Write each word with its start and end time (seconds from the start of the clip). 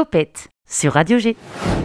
Topette 0.00 0.48
sur 0.66 0.94
Radio 0.94 1.18
G. 1.18 1.36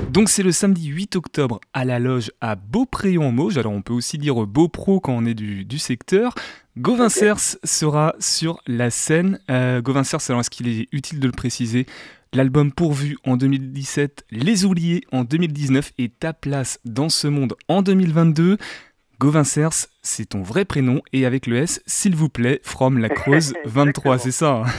Donc 0.10 0.30
c'est 0.30 0.42
le 0.42 0.54
samedi 0.54 0.88
8 0.88 1.18
octobre 1.18 1.60
à 1.74 1.84
la 1.84 2.00
loge 2.00 2.32
à 2.40 2.56
Beaupréau-en-Mauge. 2.56 3.58
Alors 3.58 3.74
on 3.74 3.82
peut 3.82 3.92
aussi 3.92 4.18
dire 4.18 4.36
Beaupro 4.48 5.02
quand 5.02 5.12
on 5.12 5.26
est 5.26 5.34
du, 5.34 5.66
du 5.66 5.80
secteur. 5.80 6.34
Gauvin 6.78 7.10
Cers 7.10 7.58
sera 7.66 8.16
sur 8.20 8.62
la 8.68 8.90
scène. 8.90 9.42
Euh, 9.52 9.82
Gauvin 9.82 10.06
Cers, 10.06 10.22
alors 10.30 10.40
est-ce 10.40 10.50
qu'il 10.50 10.70
est 10.70 10.88
utile 10.94 11.20
de 11.20 11.26
le 11.26 11.34
préciser? 11.34 11.88
L'album 12.32 12.72
Pourvu 12.72 13.18
en 13.26 13.36
2017, 13.36 14.24
Les 14.32 14.64
Oubliés 14.64 15.04
en 15.12 15.26
2019 15.26 15.92
et 15.98 16.08
Ta 16.08 16.32
place 16.32 16.80
dans 16.86 17.10
ce 17.10 17.28
monde 17.28 17.56
en 17.68 17.82
2022. 17.82 18.58
Gauvin 19.20 19.44
Cers, 19.44 19.88
c'est 20.04 20.30
ton 20.30 20.42
vrai 20.42 20.64
prénom 20.64 21.02
et 21.12 21.26
avec 21.26 21.48
le 21.48 21.58
S, 21.58 21.82
s'il 21.86 22.16
vous 22.16 22.30
plaît, 22.30 22.62
From 22.64 22.98
la 22.98 23.10
Creuse 23.10 23.56
23, 23.66 24.20
c'est 24.20 24.32
ça 24.32 24.64
hein? 24.66 24.72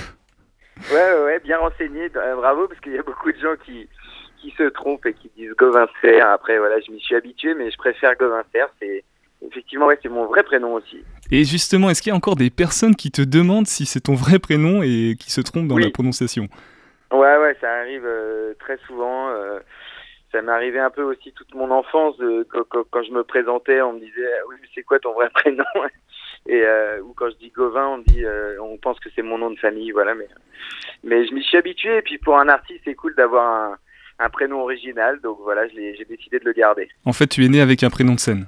Ouais, 0.90 1.24
ouais, 1.24 1.40
bien 1.40 1.58
renseigné, 1.58 2.10
euh, 2.16 2.36
bravo, 2.36 2.68
parce 2.68 2.80
qu'il 2.80 2.92
y 2.92 2.98
a 2.98 3.02
beaucoup 3.02 3.32
de 3.32 3.38
gens 3.38 3.54
qui, 3.64 3.88
qui 4.40 4.50
se 4.56 4.64
trompent 4.64 5.06
et 5.06 5.14
qui 5.14 5.30
disent 5.36 5.52
Gauvin 5.58 5.86
Cers. 6.00 6.26
Après, 6.28 6.58
voilà, 6.58 6.78
je 6.80 6.90
m'y 6.92 7.00
suis 7.00 7.14
habitué, 7.16 7.54
mais 7.54 7.70
je 7.70 7.76
préfère 7.76 8.14
Gauvin 8.16 8.42
Cers. 8.52 8.68
C'est 8.80 9.02
effectivement, 9.46 9.86
ouais, 9.86 9.98
c'est 10.02 10.08
mon 10.08 10.26
vrai 10.26 10.42
prénom 10.42 10.74
aussi. 10.74 11.02
Et 11.32 11.44
justement, 11.44 11.90
est-ce 11.90 12.02
qu'il 12.02 12.10
y 12.10 12.12
a 12.12 12.16
encore 12.16 12.36
des 12.36 12.50
personnes 12.50 12.94
qui 12.94 13.10
te 13.10 13.22
demandent 13.22 13.66
si 13.66 13.84
c'est 13.86 14.00
ton 14.00 14.14
vrai 14.14 14.38
prénom 14.38 14.82
et 14.82 15.16
qui 15.18 15.30
se 15.32 15.40
trompent 15.40 15.66
dans 15.68 15.74
Oui. 15.76 15.82
la 15.84 15.90
prononciation? 15.90 16.48
Ouais, 17.12 17.36
ouais, 17.38 17.56
ça 17.60 17.70
arrive 17.80 18.04
euh, 18.04 18.54
très 18.60 18.76
souvent. 18.86 19.30
euh, 19.30 19.58
ça 20.32 20.42
m'est 20.42 20.52
arrivé 20.52 20.78
un 20.78 20.90
peu 20.90 21.02
aussi 21.02 21.32
toute 21.32 21.54
mon 21.54 21.70
enfance. 21.70 22.14
euh, 22.20 22.44
quand, 22.50 22.62
quand- 22.68 22.84
quand 22.90 23.02
je 23.02 23.12
me 23.12 23.24
présentais, 23.24 23.80
on 23.80 23.94
me 23.94 24.00
disait 24.00 24.28
Ah 24.40 24.42
Oui, 24.48 24.56
mais 24.60 24.68
c'est 24.74 24.82
quoi 24.82 24.98
ton 24.98 25.14
vrai 25.14 25.30
prénom? 25.34 25.64
Et 26.48 26.62
euh, 26.62 27.00
ou 27.02 27.12
quand 27.14 27.30
je 27.30 27.36
dis 27.36 27.50
Gauvin, 27.50 27.86
on 27.86 27.98
dit, 27.98 28.24
euh, 28.24 28.56
on 28.62 28.76
pense 28.76 28.98
que 29.00 29.08
c'est 29.14 29.22
mon 29.22 29.38
nom 29.38 29.50
de 29.50 29.58
famille, 29.58 29.90
voilà. 29.90 30.14
Mais 30.14 30.28
mais 31.04 31.26
je 31.26 31.34
m'y 31.34 31.42
suis 31.42 31.56
habitué. 31.56 31.98
Et 31.98 32.02
puis 32.02 32.18
pour 32.18 32.38
un 32.38 32.48
artiste, 32.48 32.80
c'est 32.84 32.94
cool 32.94 33.14
d'avoir 33.14 33.46
un, 33.46 33.78
un 34.18 34.28
prénom 34.28 34.60
original. 34.60 35.20
Donc 35.22 35.38
voilà, 35.42 35.66
j'ai 35.68 36.06
décidé 36.08 36.38
de 36.38 36.44
le 36.44 36.52
garder. 36.52 36.88
En 37.04 37.12
fait, 37.12 37.26
tu 37.26 37.44
es 37.44 37.48
né 37.48 37.60
avec 37.60 37.82
un 37.82 37.90
prénom 37.90 38.14
de 38.14 38.20
scène. 38.20 38.46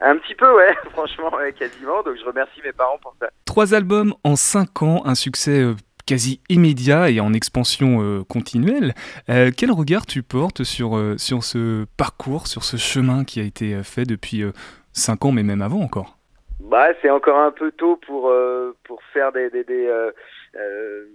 Un 0.00 0.16
petit 0.16 0.34
peu, 0.34 0.52
ouais, 0.54 0.74
franchement, 0.90 1.32
ouais, 1.36 1.52
quasiment. 1.52 2.02
Donc 2.02 2.16
je 2.18 2.24
remercie 2.24 2.60
mes 2.64 2.72
parents 2.72 2.98
pour 3.00 3.14
ça. 3.20 3.30
Trois 3.44 3.74
albums 3.74 4.14
en 4.24 4.36
cinq 4.36 4.82
ans, 4.82 5.02
un 5.04 5.14
succès 5.14 5.60
euh, 5.60 5.74
quasi 6.06 6.40
immédiat 6.48 7.10
et 7.10 7.20
en 7.20 7.32
expansion 7.32 8.02
euh, 8.02 8.24
continuelle. 8.24 8.94
Euh, 9.28 9.50
quel 9.56 9.70
regard 9.70 10.06
tu 10.06 10.22
portes 10.22 10.64
sur, 10.64 10.96
euh, 10.96 11.16
sur 11.18 11.44
ce 11.44 11.86
parcours, 11.96 12.46
sur 12.46 12.64
ce 12.64 12.76
chemin 12.76 13.24
qui 13.24 13.40
a 13.40 13.42
été 13.42 13.82
fait 13.82 14.04
depuis 14.04 14.44
cinq 14.92 15.24
ans, 15.24 15.32
mais 15.32 15.42
même 15.42 15.62
avant 15.62 15.80
encore? 15.80 16.18
Bah, 16.64 16.88
c'est 17.02 17.10
encore 17.10 17.38
un 17.38 17.50
peu 17.52 17.72
tôt 17.72 17.96
pour 17.96 18.30
euh, 18.30 18.74
pour 18.84 19.02
faire 19.12 19.32
des, 19.32 19.50
des, 19.50 19.64
des 19.64 19.86
euh, 19.86 20.10
euh, 20.56 21.06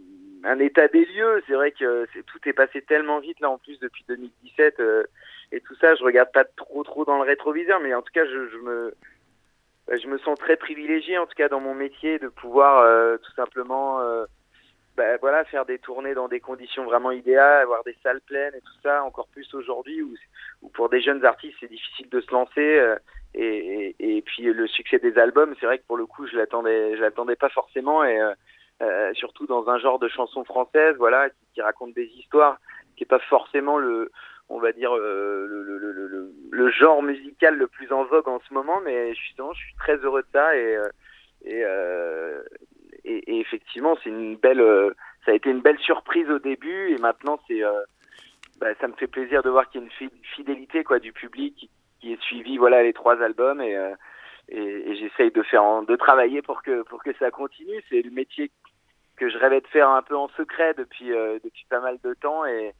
un 0.43 0.59
état 0.59 0.87
des 0.87 1.05
lieux. 1.05 1.43
C'est 1.47 1.53
vrai 1.55 1.71
que 1.71 2.07
c'est, 2.13 2.23
tout 2.25 2.39
est 2.45 2.53
passé 2.53 2.81
tellement 2.83 3.19
vite 3.19 3.39
là 3.39 3.49
en 3.49 3.57
plus 3.57 3.79
depuis 3.79 4.05
2017 4.07 4.79
euh, 4.79 5.03
et 5.51 5.59
tout 5.61 5.75
ça. 5.75 5.95
Je 5.95 6.03
regarde 6.03 6.31
pas 6.31 6.45
trop 6.45 6.83
trop 6.83 7.03
dans 7.03 7.17
le 7.17 7.23
rétroviseur, 7.23 7.79
mais 7.79 7.95
en 7.95 8.01
tout 8.03 8.13
cas, 8.13 8.25
je, 8.25 8.47
je 8.49 8.57
me 8.57 8.93
je 9.91 10.07
me 10.07 10.19
sens 10.19 10.37
très 10.37 10.55
privilégié 10.55 11.17
en 11.17 11.25
tout 11.25 11.33
cas 11.35 11.49
dans 11.49 11.59
mon 11.59 11.73
métier 11.73 12.19
de 12.19 12.27
pouvoir 12.27 12.79
euh, 12.83 13.17
tout 13.17 13.31
simplement 13.33 13.99
bah, 14.97 15.17
voilà 15.17 15.45
faire 15.45 15.65
des 15.65 15.79
tournées 15.79 16.13
dans 16.13 16.27
des 16.27 16.39
conditions 16.41 16.85
vraiment 16.85 17.11
idéales, 17.11 17.63
avoir 17.63 17.83
des 17.85 17.95
salles 18.03 18.21
pleines 18.21 18.53
et 18.53 18.61
tout 18.61 18.81
ça. 18.83 19.03
Encore 19.03 19.27
plus 19.29 19.51
aujourd'hui 19.55 20.03
où, 20.03 20.13
où 20.61 20.69
pour 20.69 20.89
des 20.89 21.01
jeunes 21.01 21.25
artistes 21.25 21.57
c'est 21.59 21.71
difficile 21.71 22.09
de 22.09 22.21
se 22.21 22.31
lancer. 22.31 22.77
euh, 22.79 22.97
et, 23.33 23.95
et, 23.99 24.21
puis 24.21 24.43
le 24.43 24.67
succès 24.67 24.99
des 24.99 25.17
albums, 25.17 25.53
c'est 25.59 25.65
vrai 25.65 25.77
que 25.77 25.85
pour 25.85 25.97
le 25.97 26.05
coup, 26.05 26.27
je 26.27 26.35
l'attendais, 26.35 26.95
je 26.95 27.01
l'attendais 27.01 27.35
pas 27.35 27.49
forcément, 27.49 28.03
et 28.03 28.19
euh, 28.19 28.33
euh, 28.81 29.13
surtout 29.13 29.45
dans 29.45 29.69
un 29.69 29.77
genre 29.77 29.99
de 29.99 30.07
chanson 30.07 30.43
française, 30.43 30.95
voilà, 30.97 31.29
qui, 31.29 31.35
qui 31.53 31.61
raconte 31.61 31.93
des 31.93 32.07
histoires, 32.17 32.57
qui 32.95 33.03
est 33.03 33.07
pas 33.07 33.19
forcément 33.19 33.77
le, 33.77 34.11
on 34.49 34.59
va 34.59 34.71
dire 34.71 34.95
euh, 34.95 35.45
le, 35.47 35.63
le, 35.63 35.77
le, 35.77 36.31
le, 36.49 36.71
genre 36.71 37.03
musical 37.03 37.55
le 37.55 37.67
plus 37.67 37.91
en 37.91 38.03
vogue 38.05 38.27
en 38.27 38.39
ce 38.47 38.53
moment, 38.53 38.81
mais 38.83 39.13
justement, 39.13 39.53
je 39.53 39.59
suis 39.59 39.75
très 39.75 39.97
heureux 39.97 40.23
de 40.23 40.27
ça, 40.33 40.55
et 40.55 40.75
euh, 40.75 40.89
et, 41.45 41.61
euh, 41.63 42.41
et, 43.05 43.39
effectivement, 43.39 43.97
c'est 44.03 44.09
une 44.09 44.35
belle, 44.35 44.59
euh, 44.59 44.91
ça 45.25 45.31
a 45.31 45.35
été 45.35 45.49
une 45.49 45.61
belle 45.61 45.79
surprise 45.79 46.29
au 46.29 46.39
début, 46.39 46.89
et 46.91 46.97
maintenant, 46.97 47.39
c'est, 47.47 47.61
bah, 48.59 48.73
ça 48.81 48.87
me 48.87 48.93
fait 48.93 49.07
plaisir 49.07 49.41
de 49.43 49.49
voir 49.49 49.69
qu'il 49.69 49.79
y 49.79 49.83
a 49.83 49.85
une 49.85 49.91
fi- 49.91 50.21
fidélité 50.35 50.83
quoi 50.83 50.99
du 50.99 51.13
public 51.13 51.69
qui 51.99 52.13
est 52.13 52.21
suivi 52.21 52.57
voilà 52.57 52.83
les 52.83 52.93
trois 52.93 53.21
albums 53.21 53.61
et 53.61 53.75
euh, 53.75 53.93
et, 54.49 54.57
et 54.59 54.95
j'essaye 54.97 55.31
de 55.31 55.43
faire 55.43 55.63
en- 55.63 55.83
de 55.83 55.95
travailler 55.95 56.41
pour 56.41 56.63
que 56.63 56.83
pour 56.83 57.03
que 57.03 57.11
ça 57.19 57.29
continue 57.31 57.81
c'est 57.89 58.01
le 58.01 58.11
métier 58.11 58.51
que 59.17 59.29
je 59.29 59.37
rêvais 59.37 59.61
de 59.61 59.67
faire 59.67 59.89
un 59.89 60.01
peu 60.01 60.15
en 60.17 60.29
secret 60.37 60.73
depuis 60.77 61.11
euh, 61.11 61.39
depuis 61.43 61.65
pas 61.69 61.81
mal 61.81 61.97
de 62.03 62.13
temps 62.13 62.45
et, 62.45 62.73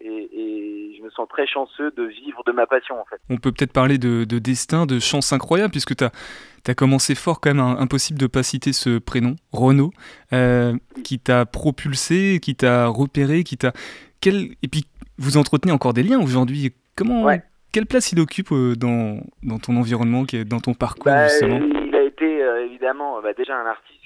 et 0.00 0.08
et 0.08 0.96
je 0.98 1.02
me 1.02 1.10
sens 1.10 1.26
très 1.28 1.46
chanceux 1.46 1.90
de 1.92 2.04
vivre 2.04 2.42
de 2.46 2.52
ma 2.52 2.66
passion 2.66 3.00
en 3.00 3.04
fait 3.06 3.18
On 3.30 3.38
peut 3.38 3.50
peut-être 3.52 3.72
parler 3.72 3.96
de, 3.98 4.24
de 4.24 4.38
destin, 4.38 4.86
de 4.86 4.98
chance 4.98 5.32
incroyable, 5.32 5.70
puisque 5.72 5.96
tu 5.96 6.04
as, 6.04 6.74
commencé 6.74 7.14
fort 7.14 7.40
quand 7.40 7.54
même, 7.54 7.60
impossible 7.60 8.18
de 8.18 8.26
pas 8.26 8.42
citer 8.42 8.72
ce 8.72 8.98
prénom, 8.98 9.36
Renaud, 9.52 9.90
euh, 10.32 10.74
qui 11.04 11.18
t'a 11.18 11.44
propulsé, 11.46 12.40
qui 12.42 12.54
t'a 12.56 12.86
repéré, 12.88 13.42
qui 13.44 13.56
t'a... 13.56 13.72
Quel... 14.20 14.54
Et 14.62 14.68
puis, 14.68 14.84
vous 15.18 15.36
entretenez 15.38 15.72
encore 15.72 15.92
des 15.94 16.02
liens 16.02 16.20
aujourd'hui. 16.20 16.72
Comment... 16.96 17.22
Ouais. 17.24 17.42
Quelle 17.76 17.84
place 17.84 18.10
il 18.12 18.20
occupe 18.20 18.52
euh, 18.52 18.74
dans, 18.74 19.20
dans 19.42 19.58
ton 19.58 19.76
environnement, 19.76 20.24
dans 20.46 20.60
ton 20.60 20.72
parcours, 20.72 21.12
Bah, 21.12 21.28
justement? 21.28 21.60
il 21.84 21.94
a 21.94 22.04
été 22.04 22.42
euh, 22.42 22.64
évidemment 22.64 23.20
bah, 23.20 23.34
déjà 23.34 23.54
un 23.54 23.66
artiste 23.66 24.00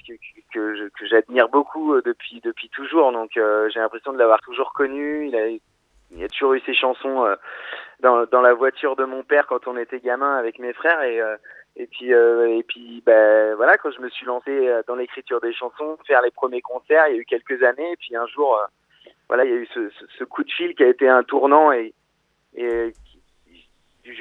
que, 0.53 0.89
j'admire 1.09 1.47
beaucoup 1.47 1.93
euh, 1.93 2.01
depuis 2.05 2.41
depuis 2.43 2.67
toujours. 2.67 3.13
Donc 3.13 3.37
euh, 3.37 3.69
j'ai 3.73 3.79
l'impression 3.79 4.11
de 4.11 4.17
l'avoir 4.17 4.41
toujours 4.41 4.73
connu. 4.73 5.29
Il 5.29 5.35
a 5.37 5.47
il 5.47 6.21
a 6.21 6.27
toujours 6.27 6.55
eu 6.55 6.59
ses 6.65 6.73
chansons 6.73 7.23
euh, 7.23 7.35
dans 8.01 8.25
dans 8.25 8.41
la 8.41 8.53
voiture 8.53 8.97
de 8.97 9.05
mon 9.05 9.23
père 9.23 9.47
quand 9.47 9.65
on 9.67 9.77
était 9.77 10.01
gamin 10.01 10.35
avec 10.35 10.59
mes 10.59 10.73
frères 10.73 11.01
et 11.03 11.21
euh, 11.21 11.37
et 11.77 11.87
puis 11.87 12.13
euh, 12.13 12.57
et 12.57 12.63
puis 12.63 13.01
bah, 13.05 13.55
voilà 13.55 13.77
quand 13.77 13.91
je 13.91 14.01
me 14.01 14.09
suis 14.09 14.25
lancé 14.25 14.51
dans 14.85 14.95
l'écriture 14.95 15.39
des 15.39 15.53
chansons, 15.53 15.97
faire 16.05 16.21
les 16.21 16.31
premiers 16.31 16.61
concerts, 16.61 17.05
il 17.07 17.15
y 17.15 17.17
a 17.19 17.21
eu 17.21 17.25
quelques 17.25 17.63
années 17.63 17.93
et 17.93 17.97
puis 17.97 18.17
un 18.17 18.27
jour 18.27 18.53
euh, 18.57 18.65
voilà 19.29 19.45
il 19.45 19.49
y 19.49 19.53
a 19.53 19.57
eu 19.57 19.67
ce, 19.73 19.89
ce, 19.91 20.05
ce 20.19 20.23
coup 20.25 20.43
de 20.43 20.51
fil 20.51 20.75
qui 20.75 20.83
a 20.83 20.89
été 20.89 21.07
un 21.07 21.23
tournant 21.23 21.71
et 21.71 21.93
et 22.53 22.91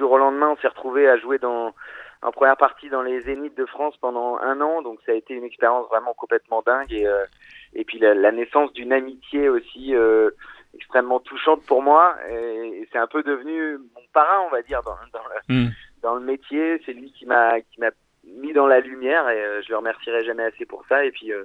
jour 0.00 0.10
au 0.12 0.18
lendemain, 0.18 0.50
on 0.50 0.56
s'est 0.56 0.68
retrouvé 0.74 1.08
à 1.08 1.16
jouer 1.16 1.38
dans 1.38 1.74
en 2.22 2.32
première 2.32 2.56
partie 2.56 2.90
dans 2.90 3.02
les 3.02 3.20
Zéniths 3.22 3.56
de 3.56 3.64
France 3.66 3.96
pendant 3.98 4.38
un 4.38 4.60
an, 4.60 4.82
donc 4.82 4.98
ça 5.06 5.12
a 5.12 5.14
été 5.14 5.32
une 5.34 5.44
expérience 5.44 5.86
vraiment 5.88 6.14
complètement 6.14 6.62
dingue 6.66 6.92
et 6.92 7.06
euh, 7.06 7.24
et 7.72 7.84
puis 7.84 7.98
la, 7.98 8.12
la 8.14 8.32
naissance 8.32 8.72
d'une 8.72 8.92
amitié 8.92 9.48
aussi 9.48 9.94
euh, 9.94 10.30
extrêmement 10.74 11.20
touchante 11.20 11.62
pour 11.66 11.82
moi 11.82 12.16
et, 12.28 12.80
et 12.80 12.88
c'est 12.92 12.98
un 12.98 13.06
peu 13.06 13.22
devenu 13.22 13.78
mon 13.94 14.06
parrain, 14.12 14.40
on 14.46 14.50
va 14.50 14.62
dire 14.62 14.82
dans 14.82 14.96
dans 15.12 15.24
le, 15.28 15.40
Hmm. 15.48 15.70
dans 16.02 16.14
le 16.14 16.20
métier. 16.20 16.80
C'est 16.84 16.92
lui 16.92 17.10
qui 17.12 17.26
m'a 17.26 17.60
qui 17.60 17.80
m'a 17.80 17.90
mis 18.24 18.52
dans 18.52 18.66
la 18.66 18.80
lumière 18.80 19.28
et 19.30 19.40
euh, 19.42 19.62
je 19.62 19.70
le 19.70 19.78
remercierai 19.78 20.24
jamais 20.24 20.44
assez 20.44 20.66
pour 20.66 20.84
ça. 20.88 21.04
Et 21.04 21.10
puis 21.12 21.32
euh, 21.32 21.44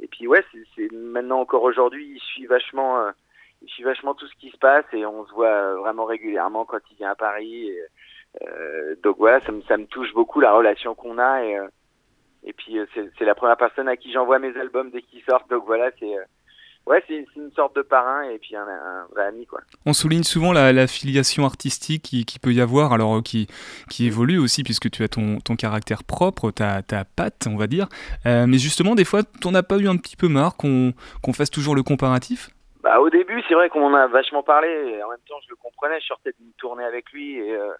et 0.00 0.08
puis 0.08 0.26
ouais, 0.26 0.44
c'est 0.50 0.64
c'est 0.74 0.90
maintenant 0.92 1.40
encore 1.40 1.62
aujourd'hui, 1.62 2.04
il 2.16 2.20
suit 2.20 2.46
vachement. 2.46 3.10
Il 3.62 3.68
suit 3.68 3.82
vachement 3.82 4.14
tout 4.14 4.26
ce 4.26 4.34
qui 4.36 4.50
se 4.50 4.56
passe 4.56 4.84
et 4.92 5.04
on 5.04 5.26
se 5.26 5.32
voit 5.32 5.48
euh, 5.48 5.76
vraiment 5.76 6.04
régulièrement 6.04 6.64
quand 6.64 6.78
il 6.90 6.96
vient 6.96 7.10
à 7.10 7.14
Paris. 7.14 7.70
Euh, 8.42 8.94
donc 9.02 9.16
voilà, 9.18 9.40
ça 9.40 9.52
me, 9.52 9.86
touche 9.86 10.12
beaucoup 10.14 10.40
la 10.40 10.52
relation 10.52 10.94
qu'on 10.94 11.18
a 11.18 11.44
et, 11.44 11.56
euh, 11.56 11.66
et 12.44 12.52
puis 12.52 12.78
c'est 12.94 13.24
la 13.24 13.34
première 13.34 13.56
personne 13.56 13.88
à 13.88 13.96
qui 13.96 14.12
j'envoie 14.12 14.38
mes 14.38 14.56
albums 14.56 14.90
dès 14.90 15.02
qu'ils 15.02 15.22
sortent. 15.28 15.50
Donc 15.50 15.64
voilà, 15.66 15.90
c'est 15.98 16.14
ouais, 16.86 17.04
c'est 17.06 17.26
une 17.36 17.52
sorte 17.54 17.76
de 17.76 17.82
parrain 17.82 18.22
et 18.22 18.38
puis 18.38 18.56
un, 18.56 18.64
vrai 19.10 19.26
ami 19.26 19.44
quoi. 19.44 19.60
On 19.84 19.92
souligne 19.92 20.22
souvent 20.22 20.52
la, 20.52 20.86
filiation 20.86 21.44
artistique 21.44 22.02
qui, 22.02 22.38
peut 22.38 22.54
y 22.54 22.62
avoir, 22.62 22.94
alors 22.94 23.22
qui, 23.22 23.46
qui 23.90 24.06
évolue 24.06 24.38
aussi, 24.38 24.62
puisque 24.62 24.90
tu 24.90 25.02
as 25.02 25.08
ton, 25.08 25.38
ton 25.40 25.54
caractère 25.56 26.02
propre, 26.02 26.50
ta, 26.50 26.82
ta 26.82 27.04
patte, 27.04 27.46
on 27.46 27.56
va 27.56 27.66
dire. 27.66 27.88
Mais 28.24 28.56
justement, 28.56 28.94
des 28.94 29.04
fois, 29.04 29.22
t'en 29.22 29.54
as 29.54 29.62
pas 29.62 29.76
eu 29.76 29.86
un 29.86 29.98
petit 29.98 30.16
peu 30.16 30.28
marre 30.28 30.56
qu'on 30.56 30.94
qu'on 31.20 31.34
fasse 31.34 31.50
toujours 31.50 31.74
le 31.74 31.82
comparatif? 31.82 32.48
Bah, 32.90 33.00
au 33.00 33.08
début, 33.08 33.40
c'est 33.46 33.54
vrai 33.54 33.68
qu'on 33.68 33.84
en 33.84 33.94
a 33.94 34.08
vachement 34.08 34.42
parlé. 34.42 34.68
Et 34.68 35.02
en 35.04 35.10
même 35.10 35.20
temps, 35.28 35.38
je 35.44 35.50
le 35.50 35.54
comprenais. 35.54 36.00
Je 36.00 36.06
sortais 36.06 36.32
d'une 36.40 36.52
tournée 36.54 36.82
avec 36.82 37.12
lui. 37.12 37.38
Et, 37.38 37.54
euh, 37.54 37.72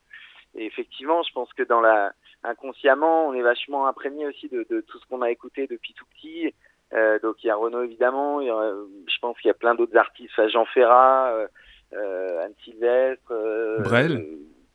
et 0.55 0.67
effectivement, 0.67 1.25
je 1.25 1.33
pense 1.33 1.53
que 1.53 1.65
dans 1.65 1.81
la 1.81 2.13
inconsciemment, 2.45 3.27
on 3.27 3.35
est 3.35 3.43
vachement 3.43 3.89
imprégné 3.89 4.29
aussi 4.29 4.49
de, 4.49 4.65
de 4.71 4.81
tout 4.83 5.01
ce 5.01 5.07
qu'on 5.09 5.23
a 5.23 5.31
écouté 5.31 5.67
depuis 5.67 5.95
tout 5.95 6.05
petit. 6.15 6.55
Euh, 6.93 7.19
donc 7.19 7.43
il 7.43 7.49
y 7.49 7.51
a 7.51 7.57
Renaud 7.57 7.83
évidemment. 7.83 8.41
Il 8.41 8.47
y 8.47 8.51
a, 8.51 8.73
je 9.09 9.19
pense 9.21 9.37
qu'il 9.41 9.49
y 9.49 9.51
a 9.51 9.55
plein 9.55 9.75
d'autres 9.75 9.97
artistes. 9.97 10.31
Enfin, 10.39 10.47
Jean 10.49 10.65
Ferrat, 10.65 11.33
euh, 11.33 11.49
euh, 11.93 12.45
Anne 12.45 12.55
Sylvestre, 12.63 13.33
euh, 13.33 13.81
Brel. 13.81 14.25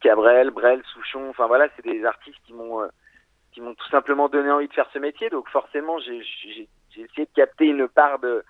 Cabrel, 0.02 0.52
Brel, 0.52 0.82
Souchon. 0.94 1.30
Enfin 1.30 1.48
voilà, 1.48 1.70
c'est 1.78 1.86
des 1.86 2.04
artistes 2.04 2.40
qui 2.46 2.52
m'ont 2.52 2.82
euh, 2.82 2.88
qui 3.54 3.62
m'ont 3.62 3.74
tout 3.74 3.90
simplement 3.90 4.28
donné 4.28 4.52
envie 4.52 4.68
de 4.68 4.74
faire 4.74 4.90
ce 4.92 5.00
métier. 5.00 5.30
Donc 5.30 5.48
forcément, 5.48 5.98
j'ai 6.00 6.68
essayé 6.98 7.26
de 7.26 7.34
capter 7.34 7.68
une 7.68 7.88
part 7.88 8.20
de 8.20 8.44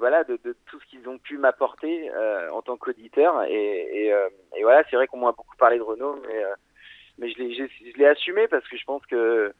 voilà 0.00 0.24
de, 0.24 0.36
tout 0.66 0.80
ce 0.80 0.86
qu'ils 0.86 1.08
ont 1.08 1.18
pu 1.18 1.38
m'apporter 1.38 2.10
euh, 2.10 2.50
en 2.50 2.62
tant 2.62 2.76
qu'auditeur 2.76 3.38
euh, 3.38 3.46
et 3.46 4.62
voilà 4.62 4.82
c'est 4.90 4.96
vrai 4.96 5.06
qu'on 5.06 5.18
m'a 5.18 5.32
beaucoup 5.32 5.56
parlé 5.56 5.78
de 5.78 5.82
Renault 5.82 6.20
mais 6.26 6.44
euh, 6.44 7.28
je 7.28 7.98
l'ai 7.98 8.06
assumé 8.06 8.48
parce 8.48 8.66
que 8.66 8.76
je 8.76 8.84
pense 8.84 9.06
que 9.06 9.52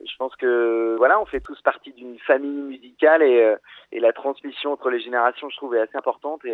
je 0.00 0.16
pense 0.18 0.36
que 0.36 0.94
voilà 0.98 1.20
on 1.20 1.26
fait 1.26 1.40
tous 1.40 1.60
partie 1.62 1.92
d'une 1.92 2.18
famille 2.20 2.62
musicale 2.62 3.22
et 3.22 4.00
la 4.00 4.12
transmission 4.12 4.72
entre 4.72 4.90
les 4.90 5.00
générations 5.00 5.48
je 5.50 5.56
trouve 5.56 5.74
est 5.74 5.80
assez 5.80 5.96
importante 5.96 6.44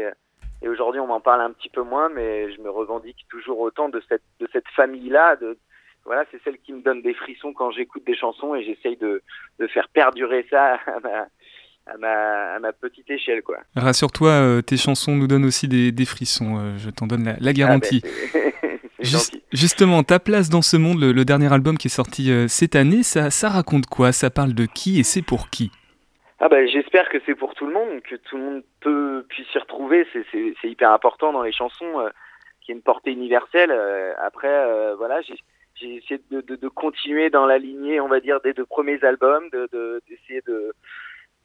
et 0.62 0.69
aujourd'hui 0.69 1.00
on 1.00 1.09
m'en 1.09 1.21
parle 1.21 1.41
un 1.41 1.50
petit 1.50 1.69
peu 1.69 1.83
moins, 1.83 2.09
mais 2.09 2.53
je 2.53 2.61
me 2.61 2.71
revendique 2.71 3.27
toujours 3.29 3.59
autant 3.59 3.89
de 3.89 4.00
cette 4.09 4.23
de 4.39 4.49
cette 4.53 4.69
famille-là. 4.69 5.37
De 5.37 5.59
voilà, 6.05 6.25
c'est 6.31 6.41
celle 6.44 6.59
qui 6.59 6.73
me 6.73 6.83
donne 6.83 7.03
des 7.03 7.15
frissons 7.15 7.53
quand 7.53 7.73
j'écoute 7.73 8.05
des 8.05 8.17
chansons 8.17 8.55
et 8.55 8.62
j'essaye 8.62 8.97
de 8.97 9.23
de 9.59 9.67
faire 9.67 9.89
perdurer 9.89 10.47
ça 10.50 10.75
à 10.87 11.00
ma 11.00 11.27
à 11.87 11.96
ma, 11.99 12.55
à 12.55 12.58
ma 12.58 12.73
petite 12.73 13.11
échelle 13.11 13.43
quoi. 13.43 13.58
Rassure-toi, 13.76 14.31
euh, 14.31 14.62
tes 14.62 14.76
chansons 14.76 15.14
nous 15.14 15.26
donnent 15.26 15.44
aussi 15.44 15.69
des, 15.69 15.93
des 15.93 16.05
frissons, 16.05 16.58
euh, 16.58 16.79
je 16.79 16.90
t'en 16.90 17.06
donne 17.06 17.25
la, 17.25 17.37
la 17.40 17.52
garantie. 17.52 18.02
Ah 18.05 18.08
ben, 18.34 18.52
Just, 19.00 19.37
justement, 19.52 20.05
ta 20.05 20.20
place 20.20 20.49
dans 20.49 20.62
ce 20.62 20.76
monde, 20.76 21.00
le, 21.00 21.11
le 21.11 21.25
dernier 21.25 21.52
album 21.52 21.76
qui 21.76 21.88
est 21.88 21.90
sorti 21.90 22.31
euh, 22.31 22.46
cette 22.46 22.76
année, 22.76 23.02
ça, 23.02 23.31
ça 23.31 23.49
raconte 23.49 23.87
quoi? 23.87 24.12
Ça 24.12 24.31
parle 24.31 24.55
de 24.55 24.64
qui 24.64 25.00
et 25.00 25.02
c'est 25.02 25.23
pour 25.23 25.50
qui? 25.50 25.73
Ah 26.38 26.49
bah, 26.49 26.64
J'espère 26.67 27.08
que 27.08 27.19
c'est 27.26 27.34
pour 27.34 27.55
tout 27.55 27.67
le 27.67 27.73
monde, 27.73 28.00
que 28.02 28.14
tout 28.14 28.37
le 28.37 28.43
monde 28.44 28.62
peut 28.79 29.26
puisse 29.29 29.49
s'y 29.49 29.58
retrouver. 29.58 30.06
C'est 30.12 30.69
hyper 30.69 30.93
important 30.93 31.32
dans 31.32 31.43
les 31.43 31.50
chansons, 31.52 32.08
qu'il 32.61 32.73
y 32.73 32.76
ait 32.76 32.79
une 32.79 32.82
portée 32.82 33.11
universelle. 33.11 33.73
Après, 34.25 34.94
voilà, 34.96 35.20
j'ai 35.23 35.96
essayé 35.96 36.20
de, 36.31 36.40
de, 36.40 36.55
de, 36.55 36.69
continuer 36.69 37.29
dans 37.31 37.46
la 37.46 37.58
lignée, 37.58 38.00
on 38.00 38.08
va 38.08 38.20
dire, 38.20 38.40
des 38.40 38.52
deux 38.52 38.67
premiers 38.67 39.02
albums, 39.02 39.49
d'essayer 39.50 40.43
de, 40.46 40.52
de, 40.52 40.75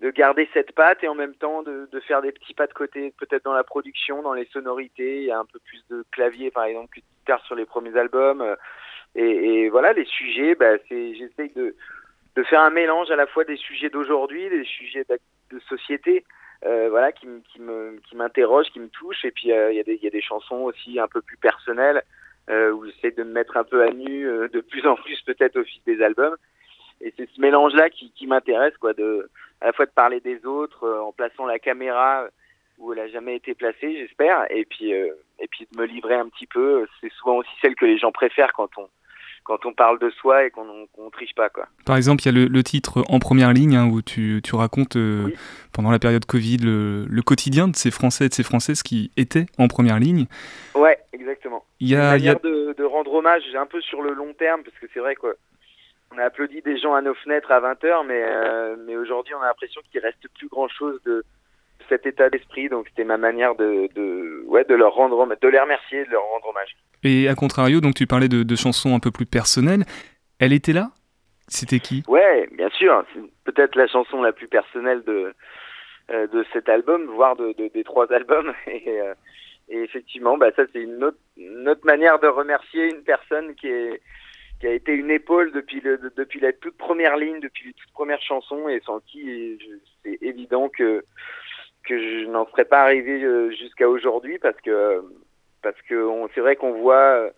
garder 0.02 0.48
cette 0.54 0.74
patte 0.74 1.04
et 1.04 1.08
en 1.08 1.16
même 1.16 1.36
temps 1.36 1.64
de, 1.64 1.90
de 1.92 2.00
faire 2.02 2.22
des 2.22 2.32
petits 2.32 2.54
pas 2.54 2.68
de 2.68 2.74
côté, 2.74 3.14
peut-être 3.18 3.44
dans 3.44 3.54
la 3.54 3.64
production, 3.64 4.22
dans 4.22 4.34
les 4.34 4.46
sonorités. 4.54 5.22
Il 5.22 5.26
y 5.26 5.32
a 5.32 5.40
un 5.40 5.46
peu 5.46 5.60
plus 5.66 5.84
de 5.90 6.06
clavier, 6.12 6.52
par 6.52 6.66
exemple, 6.66 6.90
que 6.94 7.00
de 7.00 7.06
guitare 7.20 7.44
sur 7.46 7.56
les 7.56 7.66
premiers 7.66 7.98
albums. 7.98 8.56
Et, 9.16 9.24
et 9.64 9.70
voilà, 9.70 9.94
les 9.94 10.06
sujets, 10.06 10.56
bah, 10.56 10.78
j'essaye 10.90 11.52
de 11.56 11.76
de 12.38 12.44
faire 12.44 12.62
un 12.62 12.70
mélange 12.70 13.10
à 13.10 13.16
la 13.16 13.26
fois 13.26 13.44
des 13.46 13.58
sujets 13.58 13.90
d'aujourd'hui, 13.90 14.48
des 14.50 14.64
sujets 14.64 15.04
de 15.50 15.60
société, 15.62 16.24
euh, 16.66 16.88
voilà, 16.90 17.12
qui, 17.12 17.28
qui 17.52 17.60
me 17.60 18.00
qui 18.08 18.16
m'interrogent, 18.16 18.70
qui 18.70 18.80
me 18.80 18.90
touchent. 18.90 19.26
Et 19.26 19.32
puis 19.32 19.52
euh, 19.52 19.72
il 19.72 19.78
y, 19.78 20.04
y, 20.04 20.08
a 20.08 20.12
des 20.12 20.22
chansons 20.22 20.58
aussi 20.58 21.00
un 21.00 21.08
peu 21.08 21.22
plus 21.22 21.38
personnelles 21.38 22.04
euh, 22.52 22.72
où 22.72 22.86
j'essaie 22.86 23.12
de 23.12 23.24
me 23.24 23.32
mettre 23.32 23.58
un 23.58 23.64
peu 23.64 23.84
à 23.84 23.90
nu 23.90 24.28
euh, 24.28 24.48
de 24.50 24.62
plus 24.62 24.86
en 24.86 24.96
plus 24.96 25.20
peut-être 25.22 25.58
au 25.58 25.64
fil 25.64 25.82
des 25.88 26.04
albums. 26.04 26.36
Et 27.02 27.12
c'est 27.18 27.28
ce 27.30 27.42
mélange-là 27.42 27.90
qui, 27.90 28.12
qui 28.12 28.28
m'intéresse, 28.28 28.78
quoi, 28.78 28.94
de 28.94 29.30
à 29.62 29.68
la 29.68 29.74
fois 29.74 29.86
de 29.86 29.92
parler 29.92 30.19
des 30.19 30.45
autres 30.45 30.86
euh, 30.86 31.01
en 31.01 31.12
plaçant 31.12 31.45
la 31.45 31.59
caméra 31.59 32.25
où 32.77 32.94
elle 32.94 33.00
a 33.00 33.07
jamais 33.07 33.36
été 33.36 33.56
placée, 33.56 33.98
j'espère, 33.98 34.45
et 34.51 34.63
puis 34.63 34.92
et 34.92 35.48
puis 35.50 35.68
de 35.71 35.80
me 35.80 35.86
livrer 35.86 36.13
un 36.13 36.30
petit 36.30 36.45
peu. 36.45 36.86
C'est 37.01 37.12
souvent 37.13 37.38
aussi 37.38 37.50
celle 37.59 37.74
que 37.74 37.86
les 37.86 37.98
gens 37.98 38.12
préfèrent 38.12 38.54
quand 38.54 38.69
on 38.77 38.88
quand 39.48 39.65
on 39.65 39.74
parle 39.74 39.98
de 39.98 40.09
soi 40.09 40.45
et 40.45 40.51
qu'on 40.51 40.65
ne 40.65 41.09
triche 41.09 41.33
pas. 41.33 41.50
Quoi. 41.50 41.68
Par 41.86 41.95
exemple, 41.95 42.21
il 42.24 42.25
y 42.25 42.30
a 42.30 42.31
le, 42.33 42.48
le, 42.48 42.63
titre 42.63 43.04
En 43.07 43.19
première 43.19 43.54
ligne 43.54 43.77
hein, 43.77 43.89
où 43.89 44.01
tu, 44.01 44.42
tu 44.44 44.56
racontes 44.56 44.98
euh, 44.98 45.27
oui. 45.27 45.36
pendant 45.71 45.89
la 45.89 46.00
période 46.00 46.25
Covid 46.25 46.57
le, 46.57 47.06
le, 47.10 47.21
quotidien 47.21 47.69
de 47.69 47.75
ces 47.75 47.89
Français 47.89 48.25
et 48.25 48.30
de 48.30 48.33
ces 48.33 48.44
Françaises 48.44 48.83
qui 48.83 49.10
étaient 49.15 49.45
en 49.57 49.69
première 49.69 50.00
ligne. 50.00 50.25
Ouais, 50.75 51.00
exactement. 51.13 51.63
Il 51.80 51.88
y 51.88 51.95
a, 51.95 52.00
une 52.00 52.24
manière 52.24 52.33
y 52.33 52.36
a... 52.36 52.50
de, 52.50 52.75
de, 52.77 52.83
rendre 52.83 53.13
hommage 53.13 53.44
un 53.56 53.65
peu 53.65 53.80
sur 53.80 54.01
le 54.01 54.13
long 54.13 54.33
terme 54.33 54.63
parce 54.63 54.77
que 54.80 54.88
c'est 54.94 55.00
vrai 55.00 55.15
qu'on 56.09 56.18
a 56.18 56.24
applaudi 56.24 56.62
des 56.62 56.77
gens 56.77 56.94
à 56.94 57.01
nos 57.01 57.13
fenêtres 57.15 57.51
à 57.51 57.59
20h, 57.59 58.06
mais, 58.06 58.24
euh, 58.24 58.75
mais 58.86 58.95
aujourd'hui 58.95 59.33
on 59.36 59.42
a 59.42 59.48
l'impression 59.48 59.81
qu'il 59.92 60.00
reste 60.00 60.27
plus 60.38 60.48
grand 60.48 60.68
chose 60.68 61.00
de 61.06 61.24
cet 61.89 62.06
état 62.06 62.30
d'esprit. 62.30 62.69
Donc 62.69 62.88
c'était 62.89 63.04
ma 63.04 63.18
manière 63.18 63.56
de, 63.56 63.89
de, 63.95 64.44
ouais, 64.48 64.63
de 64.65 64.75
leur 64.75 64.94
rendre 64.94 65.25
de 65.25 65.48
les 65.48 65.59
remercier, 65.59 66.06
de 66.06 66.12
leur 66.12 66.24
rendre 66.24 66.50
hommage. 66.50 66.75
Et 67.04 67.27
à 67.27 67.36
contrario, 67.36 67.81
donc 67.81 67.95
tu 67.95 68.07
parlais 68.07 68.27
de, 68.27 68.44
de 68.44 68.56
chansons 68.56 68.95
un 68.95 69.00
peu 69.00 69.12
plus 69.12 69.25
personnelles. 69.25 69.83
Elle 70.39 70.54
était 70.54 70.74
là? 70.74 70.92
C'était 71.48 71.80
qui? 71.80 72.04
Ouais, 72.07 72.48
bien 72.51 72.69
sûr. 72.69 73.06
C'est 73.13 73.21
peut-être 73.45 73.75
la 73.75 73.88
chanson 73.88 74.21
la 74.21 74.33
plus 74.33 74.48
personnelle 74.48 75.03
de 75.03 75.33
euh, 76.10 76.27
de 76.27 76.45
cet 76.53 76.69
album, 76.69 77.06
voire 77.06 77.36
de, 77.36 77.53
de 77.57 77.69
des 77.74 77.83
trois 77.83 78.12
albums. 78.13 78.53
Et, 78.68 79.01
euh, 79.01 79.13
et 79.69 79.80
effectivement, 79.83 80.38
bah 80.38 80.50
ça 80.56 80.63
c'est 80.71 80.81
une 80.81 81.03
autre, 81.03 81.18
une 81.36 81.68
autre 81.68 81.86
manière 81.86 82.19
de 82.19 82.27
remercier 82.27 82.86
une 82.86 83.03
personne 83.03 83.53
qui 83.56 83.68
est 83.68 84.01
qui 84.59 84.68
a 84.68 84.74
été 84.74 84.94
une 84.94 85.12
épaule 85.12 85.51
depuis 85.51 85.81
le 85.81 86.00
depuis 86.15 86.39
la 86.39 86.54
toute 86.54 86.77
première 86.77 87.18
ligne, 87.18 87.39
depuis 87.39 87.68
les 87.68 87.74
toutes 87.74 87.92
premières 87.92 88.21
chansons, 88.21 88.68
et 88.69 88.80
sans 88.86 89.00
qui 89.01 89.59
c'est 90.04 90.18
évident 90.21 90.69
que 90.69 91.04
que 91.88 91.98
je 91.98 92.25
n'en 92.27 92.45
serais 92.48 92.65
pas 92.65 92.81
arrivé 92.81 93.24
euh, 93.24 93.50
jusqu'à 93.51 93.88
aujourd'hui 93.88 94.38
parce 94.39 94.59
que 94.62 95.01
parce 95.62 95.81
que 95.83 96.09
c'est 96.36 96.42
vrai 96.42 96.56
qu'on 96.56 96.74
voit 96.74 97.31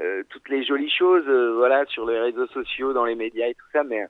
euh, 0.00 0.22
toutes 0.30 0.48
les 0.48 0.64
jolies 0.64 0.90
choses 0.90 1.26
euh, 1.26 1.54
voilà 1.56 1.84
sur 1.86 2.06
les 2.06 2.18
réseaux 2.18 2.46
sociaux 2.48 2.92
dans 2.92 3.04
les 3.04 3.16
médias 3.16 3.48
et 3.48 3.54
tout 3.54 3.66
ça 3.72 3.82
mais 3.82 4.04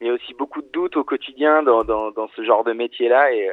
il 0.00 0.06
y 0.06 0.10
a 0.10 0.12
aussi 0.12 0.34
beaucoup 0.34 0.62
de 0.62 0.70
doutes 0.72 0.96
au 0.96 1.04
quotidien 1.04 1.62
dans, 1.62 1.82
dans, 1.82 2.12
dans 2.12 2.28
ce 2.28 2.44
genre 2.44 2.62
de 2.62 2.72
métier 2.72 3.08
là 3.08 3.32
et, 3.32 3.50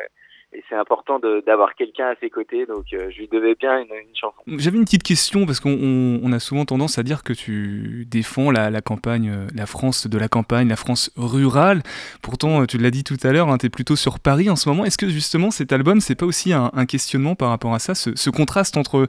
et 0.51 0.63
c'est 0.68 0.75
important 0.75 1.19
d'avoir 1.19 1.75
quelqu'un 1.75 2.07
à 2.07 2.16
ses 2.19 2.30
côtés 2.30 2.66
donc 2.66 2.86
euh, 2.94 3.10
je 3.12 3.19
lui 3.19 3.28
devais 3.28 3.56
bien 3.56 3.80
une, 3.80 3.94
une 3.94 4.16
chanson 4.16 4.42
j'avais 4.57 4.78
une 4.78 4.86
petite 4.86 5.04
question 5.04 5.46
parce 5.46 5.60
qu'on 5.60 5.72
on, 5.72 6.19
on 6.24 6.31
a 6.31 6.40
souvent 6.40 6.66
tendance 6.66 6.98
à 6.98 7.04
dire 7.04 7.24
que 7.24 7.34
tu 7.34 8.07
défends 8.10 8.51
la, 8.51 8.69
la, 8.69 8.81
campagne 8.81 9.48
la 9.54 9.66
France 9.66 10.07
de 10.07 10.18
la 10.18 10.28
campagne 10.28 10.68
la 10.68 10.75
France 10.75 11.12
rurale 11.16 11.84
pourtant 12.22 12.66
tu 12.66 12.78
l'as 12.78 12.92
dit 12.92 13.04
tout 13.04 13.18
à 13.24 13.31
l'heure 13.31 13.50
hein, 13.50 13.57
tu 13.57 13.68
es 13.68 13.69
plutôt 13.69 13.96
sur 13.96 14.19
Paris 14.19 14.50
en 14.50 14.56
ce 14.56 14.69
moment 14.69 14.86
est-ce 14.86 14.98
que 14.98 15.10
justement 15.10 15.51
cet 15.51 15.72
album 15.72 16.01
c'est 16.01 16.16
pas 16.16 16.25
aussi 16.25 16.54
un, 16.54 16.72
un, 16.74 16.86
questionnement 16.86 17.36
par 17.36 17.50
rapport 17.50 17.74
à 17.74 17.80
ça 17.80 17.94
ce, 17.94 18.16
ce 18.16 18.30
contraste 18.30 18.78
entre 18.78 19.07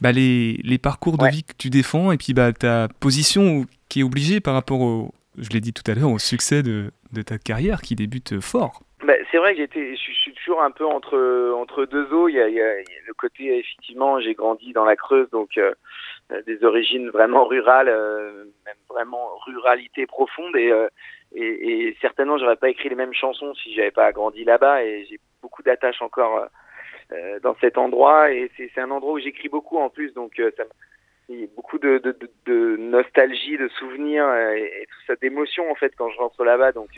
bah, 0.00 0.12
les, 0.12 0.60
les, 0.62 0.78
parcours 0.78 1.16
de 1.16 1.22
ouais. 1.22 1.30
vie 1.30 1.44
que 1.44 1.54
tu 1.56 1.70
défends 1.70 2.12
et 2.12 2.18
puis 2.18 2.34
bah, 2.34 2.52
ta 2.52 2.88
position 3.00 3.66
qui 3.88 4.00
est 4.00 4.02
obligée 4.02 4.40
par 4.40 4.54
rapport 4.54 4.80
au, 4.80 5.14
je 5.38 5.48
l'ai 5.50 5.60
dit 5.60 5.72
tout 5.72 5.88
à 5.90 5.94
l'heure, 5.94 6.10
au 6.10 6.18
succès 6.18 6.62
de, 6.62 6.92
de, 7.12 7.22
ta 7.22 7.38
carrière 7.38 7.82
qui 7.82 7.94
débute 7.94 8.40
fort? 8.40 8.82
C'est 9.36 9.40
vrai 9.40 9.52
que 9.52 9.60
j'étais, 9.60 9.94
je 9.94 10.12
suis 10.12 10.32
toujours 10.32 10.62
un 10.62 10.70
peu 10.70 10.86
entre 10.86 11.52
entre 11.58 11.84
deux 11.84 12.10
eaux. 12.10 12.26
Il 12.26 12.36
y 12.36 12.40
a, 12.40 12.46
le 12.48 13.12
côté 13.18 13.58
effectivement, 13.58 14.18
j'ai 14.18 14.32
grandi 14.32 14.72
dans 14.72 14.86
la 14.86 14.96
Creuse, 14.96 15.28
donc 15.28 15.58
euh, 15.58 15.74
des 16.46 16.64
origines 16.64 17.10
vraiment 17.10 17.44
rurales, 17.44 17.90
euh, 17.90 18.46
même 18.64 18.78
vraiment 18.88 19.36
ruralité 19.44 20.06
profonde, 20.06 20.56
et, 20.56 20.72
euh, 20.72 20.88
et, 21.34 21.94
certainement 22.00 22.38
j'aurais 22.38 22.56
pas 22.56 22.70
écrit 22.70 22.88
les 22.88 22.94
mêmes 22.94 23.12
chansons 23.12 23.52
si 23.56 23.74
j'avais 23.74 23.90
pas 23.90 24.10
grandi 24.10 24.42
là-bas, 24.42 24.82
et 24.84 25.04
j'ai 25.04 25.20
beaucoup 25.42 25.62
d'attaches 25.62 26.00
encore 26.00 26.46
euh, 27.12 27.38
dans 27.40 27.56
cet 27.60 27.76
endroit 27.76 28.32
et 28.32 28.50
c'est 28.56 28.80
un 28.80 28.90
endroit 28.90 29.12
où 29.12 29.18
j'écris 29.18 29.50
beaucoup 29.50 29.76
en 29.76 29.90
plus 29.90 30.14
donc 30.14 30.40
il 31.28 31.40
y 31.40 31.44
a 31.44 31.46
beaucoup 31.54 31.78
de, 31.78 32.76
nostalgie, 32.78 33.58
de 33.58 33.68
souvenirs 33.68 34.34
et, 34.54 34.86
tout 34.90 35.06
ça, 35.06 35.16
d'émotions 35.16 35.70
en 35.70 35.74
fait 35.74 35.92
quand 35.94 36.08
je 36.08 36.16
rentre 36.16 36.42
là-bas. 36.42 36.72
Donc, 36.72 36.88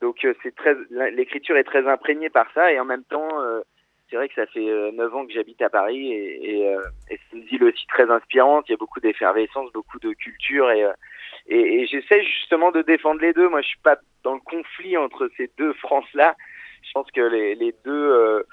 donc 0.00 0.26
c'est 0.42 0.54
très, 0.54 0.74
l'écriture 1.12 1.56
est 1.56 1.64
très 1.64 1.86
imprégnée 1.88 2.30
par 2.30 2.46
ça 2.54 2.72
et 2.72 2.78
en 2.80 2.84
même 2.84 3.04
temps, 3.04 3.40
euh, 3.40 3.60
c'est 4.08 4.16
vrai 4.16 4.28
que 4.28 4.34
ça 4.34 4.46
fait 4.46 4.92
neuf 4.92 5.14
ans 5.14 5.26
que 5.26 5.32
j'habite 5.32 5.62
à 5.62 5.70
Paris 5.70 6.12
et, 6.12 6.60
et, 6.60 6.76
et 7.10 7.18
c'est 7.30 7.36
une 7.36 7.44
ville 7.44 7.64
aussi 7.64 7.86
très 7.86 8.10
inspirante. 8.10 8.68
Il 8.68 8.72
y 8.72 8.74
a 8.74 8.78
beaucoup 8.78 9.00
d'effervescence, 9.00 9.72
beaucoup 9.72 9.98
de 9.98 10.12
culture 10.12 10.70
et, 10.70 10.86
et, 11.46 11.80
et 11.80 11.86
j'essaie 11.86 12.22
justement 12.22 12.70
de 12.70 12.82
défendre 12.82 13.20
les 13.22 13.32
deux. 13.32 13.48
Moi, 13.48 13.62
je 13.62 13.68
suis 13.68 13.80
pas 13.82 13.96
dans 14.22 14.34
le 14.34 14.40
conflit 14.40 14.96
entre 14.96 15.30
ces 15.36 15.50
deux 15.56 15.72
France-là. 15.74 16.36
Je 16.82 16.92
pense 16.92 17.10
que 17.10 17.22
les, 17.22 17.54
les 17.54 17.74
deux 17.84 18.44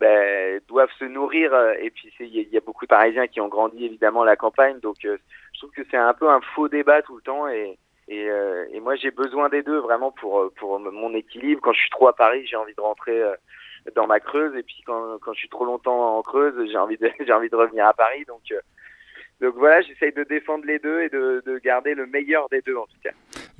ben, 0.00 0.60
doivent 0.68 0.92
se 0.98 1.04
nourrir. 1.04 1.54
Et 1.80 1.90
puis 1.90 2.12
il 2.20 2.26
y, 2.26 2.42
y, 2.42 2.56
a 2.56 2.60
beaucoup 2.60 2.84
de 2.84 2.88
Parisiens 2.88 3.26
qui 3.26 3.40
ont 3.40 3.48
grandi 3.48 3.84
évidemment 3.84 4.22
à 4.22 4.26
la 4.26 4.36
campagne, 4.36 4.78
donc 4.80 5.04
euh, 5.04 5.16
je 5.54 5.58
trouve 5.60 5.70
que 5.70 5.82
c'est 5.90 5.96
un 5.96 6.14
peu 6.14 6.28
un 6.28 6.40
faux 6.54 6.68
débat 6.68 7.02
tout 7.02 7.16
le 7.16 7.22
temps. 7.22 7.48
Et, 7.48 7.78
et, 8.08 8.28
euh, 8.28 8.66
et 8.72 8.80
moi 8.80 8.96
j'ai 8.96 9.10
besoin 9.10 9.48
des 9.48 9.62
deux 9.62 9.78
vraiment 9.78 10.12
pour 10.12 10.52
pour 10.56 10.78
mon 10.78 11.14
équilibre. 11.14 11.60
Quand 11.62 11.72
je 11.72 11.80
suis 11.80 11.90
trop 11.90 12.08
à 12.08 12.14
Paris, 12.14 12.46
j'ai 12.46 12.56
envie 12.56 12.74
de 12.74 12.80
rentrer 12.80 13.20
euh, 13.20 13.34
dans 13.94 14.06
ma 14.06 14.20
Creuse, 14.20 14.54
et 14.56 14.62
puis 14.62 14.82
quand, 14.86 15.18
quand 15.20 15.32
je 15.32 15.38
suis 15.38 15.48
trop 15.48 15.64
longtemps 15.64 16.18
en 16.18 16.22
Creuse, 16.22 16.54
j'ai 16.70 16.78
envie 16.78 16.98
de 16.98 17.10
j'ai 17.26 17.32
envie 17.32 17.50
de 17.50 17.56
revenir 17.56 17.86
à 17.86 17.94
Paris. 17.94 18.24
Donc 18.26 18.42
donc 19.40 19.54
voilà, 19.56 19.80
j'essaye 19.82 20.12
de 20.12 20.24
défendre 20.24 20.64
les 20.64 20.78
deux 20.78 21.02
et 21.02 21.08
de, 21.08 21.42
de, 21.44 21.58
garder 21.58 21.94
le 21.94 22.06
meilleur 22.06 22.48
des 22.48 22.62
deux 22.62 22.76
en 22.76 22.86
tout 22.86 22.98
cas. 23.02 23.10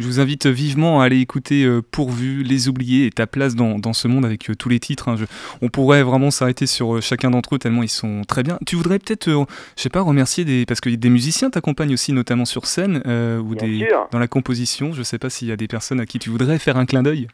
Je 0.00 0.06
vous 0.06 0.18
invite 0.18 0.46
vivement 0.46 1.00
à 1.00 1.04
aller 1.04 1.20
écouter 1.20 1.64
euh, 1.64 1.80
Pourvu, 1.80 2.42
Les 2.42 2.68
Oubliés 2.68 3.06
et 3.06 3.10
ta 3.10 3.26
place 3.28 3.54
dans, 3.54 3.78
dans 3.78 3.92
ce 3.92 4.08
monde 4.08 4.24
avec 4.24 4.50
euh, 4.50 4.54
tous 4.56 4.68
les 4.68 4.80
titres. 4.80 5.08
Hein. 5.08 5.16
Je, 5.16 5.24
on 5.62 5.68
pourrait 5.68 6.02
vraiment 6.02 6.32
s'arrêter 6.32 6.66
sur 6.66 6.96
euh, 6.96 7.00
chacun 7.00 7.30
d'entre 7.30 7.54
eux 7.54 7.58
tellement 7.58 7.82
ils 7.84 7.88
sont 7.88 8.22
très 8.26 8.42
bien. 8.42 8.58
Tu 8.66 8.74
voudrais 8.74 8.98
peut-être, 8.98 9.28
je 9.30 9.46
sais 9.82 9.90
pas, 9.90 10.00
remercier 10.00 10.44
des 10.44 10.66
parce 10.66 10.80
que 10.80 10.90
des 10.90 11.10
musiciens 11.10 11.48
t'accompagnent 11.50 11.92
aussi 11.92 12.12
notamment 12.12 12.44
sur 12.44 12.66
scène 12.66 12.96
ou 13.06 13.54
Bien 13.54 13.68
des 13.68 13.86
sûr. 13.86 14.08
dans 14.10 14.18
la 14.18 14.26
composition. 14.26 14.92
Je 14.92 15.02
sais 15.02 15.18
pas 15.18 15.30
s'il 15.30 15.48
y 15.48 15.52
a 15.52 15.56
des 15.56 15.68
personnes 15.68 16.00
à 16.00 16.06
qui 16.06 16.18
tu 16.18 16.28
voudrais 16.30 16.58
faire 16.58 16.76
un 16.76 16.86
clin 16.86 17.02
d'œil. 17.02 17.28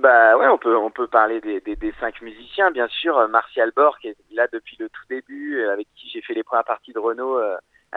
Bah 0.00 0.36
ouais, 0.38 0.46
on 0.46 0.58
peut 0.58 0.76
on 0.76 0.90
peut 0.90 1.08
parler 1.08 1.40
des, 1.40 1.60
des, 1.60 1.74
des 1.74 1.92
cinq 1.98 2.22
musiciens, 2.22 2.70
bien 2.70 2.86
sûr. 2.88 3.26
Martial 3.28 3.72
Bor 3.74 3.98
qui 3.98 4.08
est 4.08 4.16
là 4.32 4.46
depuis 4.52 4.76
le 4.78 4.88
tout 4.88 5.02
début, 5.10 5.60
avec 5.72 5.88
qui 5.96 6.08
j'ai 6.12 6.22
fait 6.22 6.34
les 6.34 6.44
premières 6.44 6.64
parties 6.64 6.92
de 6.92 7.00
Renault 7.00 7.38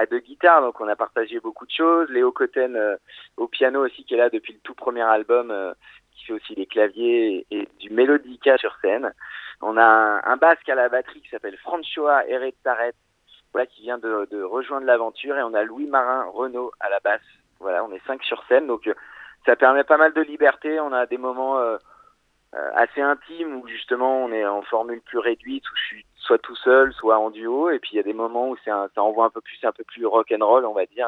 à 0.02 0.06
deux 0.08 0.20
guitares, 0.20 0.62
donc 0.62 0.82
on 0.82 0.88
a 0.88 0.96
partagé 0.96 1.40
beaucoup 1.40 1.66
de 1.66 1.72
choses. 1.72 2.10
Léo 2.10 2.32
Cotten 2.32 2.76
euh, 2.76 2.98
au 3.38 3.48
piano 3.48 3.86
aussi, 3.86 4.04
qui 4.04 4.16
est 4.16 4.18
là 4.18 4.30
depuis 4.30 4.54
le 4.54 4.60
tout 4.60 4.74
premier 4.74 5.04
album, 5.04 5.52
euh, 5.52 5.74
qui 6.12 6.26
fait 6.26 6.34
aussi 6.34 6.56
les 6.56 6.66
claviers 6.66 7.46
et, 7.52 7.70
du 7.80 7.92
mélodica 7.92 8.58
sur 8.58 8.76
scène. 8.82 9.14
On 9.62 9.78
a 9.78 9.84
un, 9.84 10.24
un 10.24 10.38
basque 10.38 10.68
à 10.70 10.76
la 10.76 10.90
batterie 10.90 11.22
qui 11.22 11.30
s'appelle 11.30 11.58
Franchoa 11.58 12.24
Taret, 12.64 12.94
voilà, 13.54 13.68
qui 13.68 13.84
vient 13.84 14.00
de, 14.00 14.28
de 14.32 14.42
rejoindre 14.42 14.88
l'aventure, 14.88 15.38
et 15.38 15.44
on 15.44 15.54
a 15.54 15.64
Louis 15.64 15.86
Marin 15.86 16.26
Renault 16.34 16.72
à 16.80 16.90
la 16.90 17.00
basse. 17.00 17.22
Voilà, 17.60 17.84
on 17.84 17.92
est 17.92 18.06
cinq 18.08 18.24
sur 18.24 18.44
scène, 18.48 18.66
donc 18.66 18.88
euh, 18.88 18.96
ça 19.46 19.56
permet 19.56 19.84
pas 19.84 19.98
mal 19.98 20.14
de 20.14 20.22
liberté. 20.22 20.80
On 20.80 20.94
a 20.94 21.06
des 21.06 21.18
moments 21.18 21.60
assez 22.54 23.02
intimes 23.02 23.56
où 23.56 23.68
justement 23.68 24.24
on 24.24 24.32
est 24.32 24.46
en 24.46 24.62
formule 24.64 25.02
plus 25.02 25.20
réduite, 25.20 25.64
où 25.70 25.76
je 25.76 25.84
suis 25.84 26.06
soit 26.22 26.40
tout 26.40 26.56
seul, 26.56 26.94
soit 26.94 27.18
en 27.18 27.30
duo. 27.30 27.70
Et 27.70 27.80
puis 27.80 27.92
il 27.94 27.98
y 27.98 28.00
a 28.00 28.04
des 28.04 28.14
moments 28.14 28.50
où 28.50 28.56
c'est 28.64 28.72
ça 28.72 29.04
envoie 29.04 29.26
un 29.26 29.30
peu 29.30 29.42
plus, 29.42 29.58
un 29.64 29.72
peu 29.72 29.84
plus 29.84 30.06
rock 30.06 30.32
and 30.32 30.46
roll, 30.46 30.66
on 30.66 30.74
va 30.74 30.86
dire. 30.86 31.08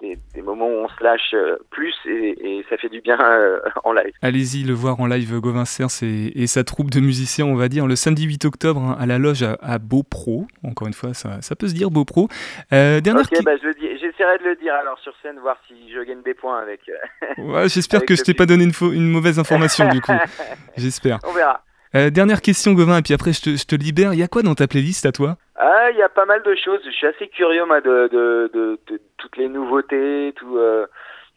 Des, 0.00 0.16
des, 0.32 0.42
moments 0.42 0.68
où 0.68 0.84
on 0.84 0.88
se 0.88 1.02
lâche 1.02 1.34
euh, 1.34 1.56
plus 1.70 1.92
et, 2.04 2.58
et 2.58 2.64
ça 2.70 2.76
fait 2.76 2.88
du 2.88 3.00
bien 3.00 3.18
euh, 3.20 3.58
en 3.84 3.92
live. 3.92 4.12
Allez-y 4.22 4.62
le 4.62 4.72
voir 4.72 5.00
en 5.00 5.06
live, 5.08 5.40
Gauvin 5.40 5.64
Cers 5.64 5.88
et, 6.02 6.40
et, 6.40 6.46
sa 6.46 6.62
troupe 6.62 6.90
de 6.90 7.00
musiciens, 7.00 7.46
on 7.46 7.56
va 7.56 7.68
dire, 7.68 7.84
le 7.84 7.96
samedi 7.96 8.22
8 8.22 8.44
octobre 8.44 8.80
hein, 8.80 8.96
à 8.96 9.06
la 9.06 9.18
loge 9.18 9.42
à, 9.42 9.58
à 9.60 9.80
Beaupro. 9.80 10.46
Encore 10.62 10.86
une 10.86 10.94
fois, 10.94 11.14
ça, 11.14 11.42
ça 11.42 11.56
peut 11.56 11.66
se 11.66 11.74
dire 11.74 11.90
Beaupro. 11.90 12.28
Euh, 12.72 13.00
dernière 13.00 13.24
ok, 13.24 13.42
bah, 13.42 13.56
j'essaierai 13.56 14.38
de 14.38 14.44
le 14.44 14.54
dire 14.54 14.74
alors 14.74 15.00
sur 15.00 15.12
scène, 15.20 15.40
voir 15.40 15.56
si 15.66 15.74
je 15.92 16.00
gagne 16.04 16.22
des 16.22 16.34
points 16.34 16.60
avec. 16.60 16.88
Euh, 16.88 17.42
ouais, 17.42 17.68
j'espère 17.68 18.04
que 18.04 18.14
je 18.14 18.22
t'ai 18.22 18.34
pas 18.34 18.46
donné 18.46 18.62
une, 18.62 18.92
une 18.92 19.10
mauvaise 19.10 19.40
information 19.40 19.88
du 19.88 20.00
coup. 20.00 20.12
J'espère. 20.76 21.18
On 21.26 21.32
verra. 21.32 21.64
Euh, 21.94 22.10
dernière 22.10 22.42
question, 22.42 22.72
Gauvin, 22.74 22.98
et 22.98 23.02
puis 23.02 23.14
après 23.14 23.32
je 23.32 23.64
te, 23.64 23.74
libère. 23.74 24.12
Il 24.12 24.18
y 24.18 24.22
a 24.22 24.28
quoi 24.28 24.42
dans 24.42 24.54
ta 24.54 24.66
playlist 24.66 25.06
à 25.06 25.12
toi? 25.12 25.36
Ah, 25.56 25.90
il 25.90 25.96
y 25.96 26.02
a 26.02 26.08
pas 26.08 26.26
mal 26.26 26.42
de 26.42 26.54
choses. 26.54 26.80
Je 26.84 26.90
suis 26.90 27.06
assez 27.06 27.28
curieux, 27.28 27.64
moi, 27.64 27.80
de, 27.80 28.78
toutes 29.16 29.36
les 29.36 29.48
nouveautés, 29.48 30.34
tout, 30.36 30.58
euh, 30.58 30.86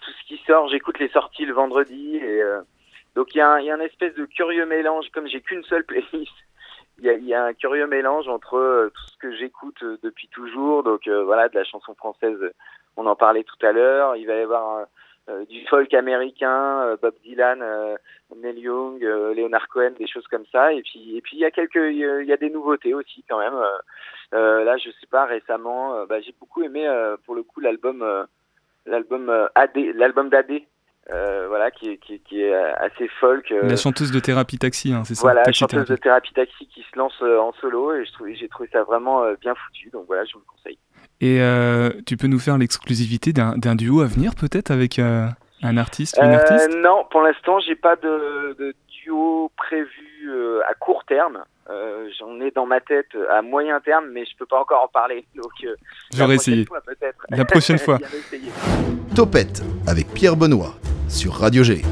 tout 0.02 0.12
ce 0.12 0.28
qui 0.28 0.42
sort. 0.46 0.68
J'écoute 0.70 1.00
les 1.00 1.10
sorties 1.10 1.46
le 1.46 1.54
vendredi. 1.54 2.20
Euh, 2.22 2.62
donc 3.16 3.34
il 3.34 3.38
y, 3.38 3.42
a 3.42 3.54
un, 3.54 3.80
espèce 3.80 4.14
de 4.16 4.26
curieux 4.26 4.66
mélange. 4.66 5.06
Comme 5.14 5.28
j'ai 5.28 5.42
qu'une 5.42 5.64
seule 5.64 5.86
playlist, 5.86 6.34
il 7.02 7.26
y, 7.26 7.34
a, 7.34 7.46
un 7.46 7.54
curieux 7.54 7.88
mélange 7.88 8.28
entre 8.28 8.92
tout 8.94 9.08
ce 9.08 9.18
que 9.18 9.36
j'écoute 9.38 9.84
depuis 10.04 10.28
toujours. 10.28 10.84
Donc 10.84 11.08
voilà, 11.08 11.48
de 11.48 11.56
la 11.56 11.64
chanson 11.64 11.96
française, 11.96 12.38
on 12.98 13.06
en 13.06 13.16
parlait 13.16 13.44
tout 13.44 13.66
à 13.66 13.72
l'heure. 13.72 14.18
Il 14.18 14.28
va 14.28 14.36
y 14.36 14.42
avoir 14.42 14.86
du 15.50 15.66
folk 15.68 15.94
américain, 15.94 16.82
euh, 16.84 16.98
Bob 17.02 17.14
Dylan, 17.24 17.62
euh, 17.62 17.96
Neil 18.36 18.60
Young, 18.60 19.02
Leonard 19.02 19.68
Cohen, 19.68 19.92
des 19.98 20.08
choses 20.08 20.28
comme 20.28 20.46
ça. 20.52 20.74
Et 20.74 20.82
puis, 20.82 21.18
et 21.18 21.22
puis 21.22 21.38
il 21.38 21.40
y 21.40 21.46
a 21.46 21.52
quelques, 21.52 21.76
il 21.76 22.26
y 22.26 22.34
a 22.34 22.38
des 22.38 22.50
nouveautés 22.50 22.94
aussi 22.94 23.24
quand 23.30 23.40
même. 23.40 23.54
là, 24.32 24.78
je 24.78 24.90
sais 24.90 25.08
pas, 25.10 25.26
récemment, 25.26 26.06
bah, 26.06 26.22
j'ai 26.22 26.34
beaucoup 26.40 26.64
aimé 26.64 26.88
pour 27.26 27.36
le 27.36 27.44
coup 27.44 27.60
l'album, 27.60 28.06
l'album 28.86 29.50
AD, 29.56 29.76
l'album 29.96 30.30
d'AD. 30.30 30.64
Euh, 31.10 31.48
voilà, 31.50 31.72
qui, 31.72 31.98
qui, 31.98 32.20
qui, 32.20 32.42
est 32.42 32.54
assez 32.54 33.08
folk. 33.20 33.50
La 33.50 33.76
chanteuse 33.76 34.12
de 34.12 34.20
Thérapie 34.20 34.60
Taxi, 34.60 34.94
hein, 34.94 35.04
c'est 35.04 35.16
ça 35.16 35.24
Voilà, 35.24 35.42
la 35.46 35.52
chanteuse 35.52 35.88
de 35.88 35.96
Thérapie 35.96 36.32
Taxi 36.32 36.68
qui 36.68 36.84
se 36.84 36.98
lance 36.98 37.20
en 37.22 37.52
solo 37.54 37.94
et 37.94 38.06
j'ai 38.36 38.48
trouvé 38.48 38.70
ça 38.72 38.84
vraiment 38.84 39.26
bien 39.42 39.56
foutu, 39.56 39.90
donc 39.90 40.06
voilà, 40.06 40.24
je 40.26 40.34
vous 40.34 40.40
le 40.40 40.46
conseille. 40.46 40.78
Et 41.22 41.40
euh, 41.40 41.92
tu 42.08 42.18
peux 42.18 42.28
nous 42.28 42.40
faire 42.40 42.58
l'exclusivité 42.58 43.32
d'un 43.32 43.76
duo 43.76 44.02
à 44.02 44.08
venir 44.08 44.34
peut-être 44.34 44.72
avec 44.72 44.98
euh, 44.98 45.28
un 45.62 45.78
artiste 45.78 46.18
ou 46.20 46.26
une 46.26 46.32
euh, 46.32 46.40
artiste? 46.40 46.76
Non, 46.78 47.06
pour 47.12 47.22
l'instant, 47.22 47.60
j'ai 47.60 47.76
pas 47.76 47.96
de, 47.96 48.56
de, 48.58 48.74
duo 48.90 49.52
prévu 49.56 50.28
euh, 50.28 50.62
à 50.68 50.74
court 50.74 51.04
terme. 51.06 51.44
J'en 52.20 52.42
ai 52.42 52.52
dans 52.52 52.66
ma 52.66 52.82
tête 52.82 53.16
à 53.30 53.42
moyen 53.42 53.80
terme, 53.80 54.10
mais 54.12 54.26
je 54.26 54.36
peux 54.38 54.46
pas 54.46 54.60
encore 54.60 54.84
en 54.84 54.88
parler. 54.90 55.26
Donc, 55.36 55.52
j'aurais 56.14 56.36
essayé. 56.36 56.66
Fois, 56.66 56.82
la 57.30 57.46
prochaine 57.46 57.78
fois. 57.78 57.98
Topette 59.16 59.62
avec 59.88 60.08
Pierre 60.08 60.36
Benoît 60.36 60.74
sur 61.08 61.34
Radio 61.34 61.64
G. 61.64 61.84